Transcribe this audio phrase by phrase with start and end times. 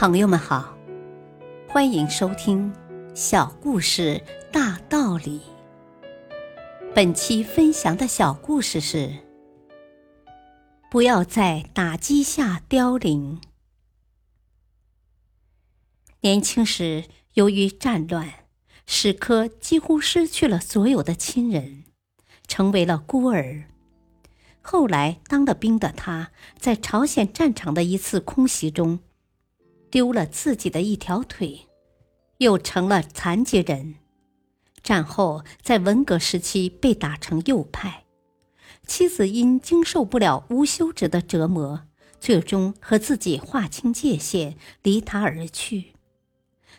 [0.00, 0.78] 朋友们好，
[1.68, 2.72] 欢迎收听
[3.16, 5.40] 《小故事大道理》。
[6.94, 9.12] 本期分享的小故事是：
[10.88, 13.40] 不要在打击下凋零。
[16.20, 18.32] 年轻时，由于战乱，
[18.86, 21.82] 史科几乎失去了所有的亲人，
[22.46, 23.64] 成为了孤儿。
[24.62, 29.00] 后来当了兵的他，在朝鲜战场的一次空袭中。
[29.90, 31.66] 丢了自己的一条腿，
[32.38, 33.96] 又成了残疾人。
[34.82, 38.04] 战后，在文革时期被打成右派，
[38.86, 41.82] 妻子因经受不了无休止的折磨，
[42.20, 45.92] 最终和自己划清界限，离他而去。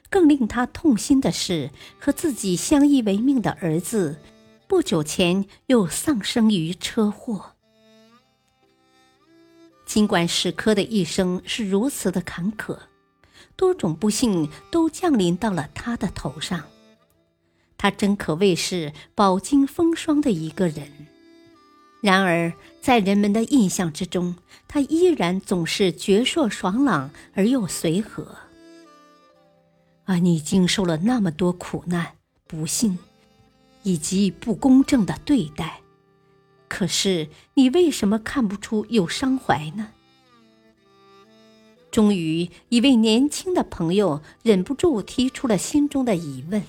[0.10, 4.20] 更令他痛心的是，和自己相依为命的儿子，
[4.68, 7.54] 不久前又丧生于车祸。
[9.85, 12.77] 尽管史科的一生是如此的坎坷。
[13.60, 16.63] 多种不幸都降临到了他的头上，
[17.77, 20.90] 他真可谓是饱经风霜的一个人。
[21.99, 24.37] 然而，在人们的印象之中，
[24.70, 28.37] 他依然总是矍铄爽朗而又随和。
[30.05, 32.13] 啊，你经受了那么多苦难、
[32.48, 32.98] 不幸，
[33.84, 35.82] 以及不公正的对待，
[36.70, 39.90] 可是你为什么看不出有伤怀呢？
[41.91, 46.63] 终于，一位年轻的朋友忍不住提出了心中的疑问：“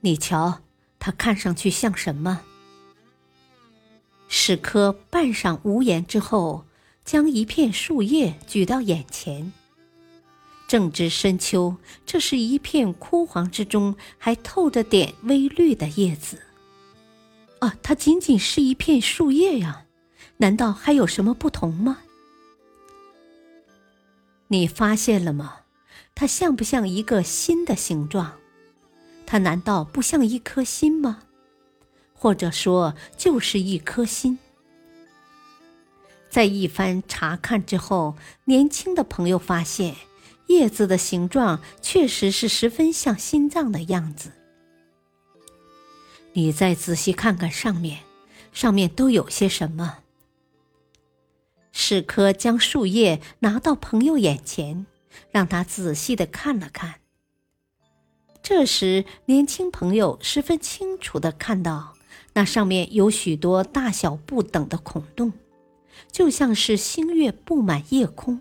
[0.00, 0.60] 你瞧，
[0.98, 2.42] 他看上去像什么？”
[4.28, 6.64] 史科半晌无言之后，
[7.04, 9.52] 将一片树叶举到眼前。
[10.66, 16.42] 正值深秋，这是一片枯黄之中还透着点微绿的叶子。
[17.60, 19.84] 啊，它仅仅是一片树叶呀，
[20.38, 21.98] 难道还有什么不同吗？
[24.48, 25.60] 你发现了吗？
[26.14, 28.34] 它像不像一个心的形状？
[29.26, 31.22] 它难道不像一颗心吗？
[32.12, 34.38] 或者说，就是一颗心？
[36.30, 39.96] 在一番查看之后，年轻的朋友发现，
[40.46, 44.32] 叶子的形状确实是十分像心脏的样子。
[46.34, 48.00] 你再仔细看看上面，
[48.52, 49.98] 上面都有些什么？
[51.76, 54.86] 史科将树叶拿到朋友眼前，
[55.32, 57.00] 让他仔细的看了看。
[58.40, 61.94] 这时，年轻朋友十分清楚的看到，
[62.34, 65.32] 那上面有许多大小不等的孔洞，
[66.12, 68.40] 就像是星月布满夜空。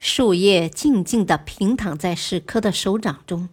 [0.00, 3.48] 树叶静静的平躺在史科的手掌中，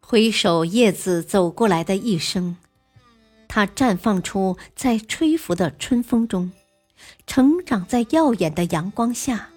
[0.00, 2.56] 回首叶子走过来的一生。
[3.48, 6.52] 它绽放出在吹拂的春风中，
[7.26, 9.48] 成长在耀眼的阳光下，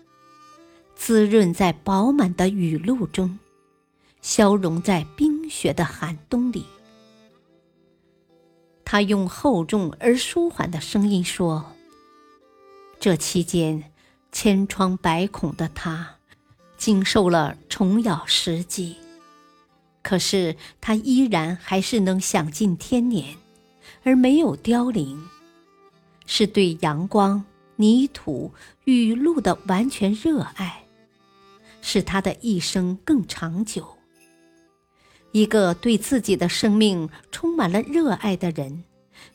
[0.95, 3.39] 滋润在饱满的雨露中，
[4.21, 6.65] 消融在冰雪的寒冬里。
[8.85, 11.73] 他用厚重而舒缓的声音说
[12.99, 13.91] ：“这期间，
[14.31, 16.15] 千疮百孔的他，
[16.77, 18.95] 经受了虫咬十击，
[20.01, 23.37] 可是他依然还是能享尽天年。”
[24.03, 25.27] 而没有凋零，
[26.25, 27.43] 是对阳光、
[27.75, 28.51] 泥土、
[28.85, 30.83] 雨露的完全热爱，
[31.81, 33.97] 使他的一生更长久。
[35.31, 38.83] 一个对自己的生命充满了热爱的人，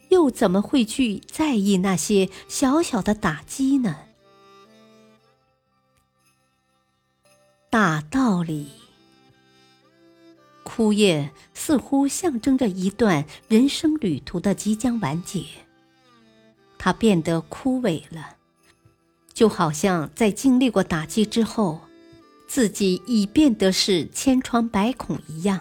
[0.09, 3.97] 又怎么会去在意那些小小的打击呢？
[7.71, 8.84] 大道理。
[10.77, 15.45] 枯叶似乎象征着一段人生旅途的即将完结，
[16.79, 18.39] 它变得枯萎了，
[19.33, 21.81] 就好像在经历过打击之后，
[22.49, 25.61] 自己已变得是千疮百孔一样。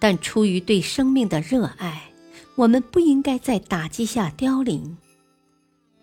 [0.00, 2.10] 但出于对生命的热爱，
[2.56, 4.98] 我们不应该在打击下凋零。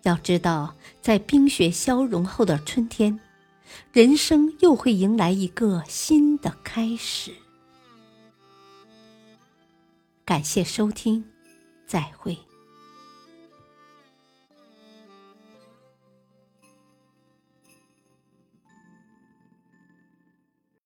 [0.04, 3.20] 要知道，在冰雪消融后的春天，
[3.92, 7.34] 人生又会迎来一个新的开始。
[10.28, 11.24] 感谢收听，
[11.86, 12.36] 再会。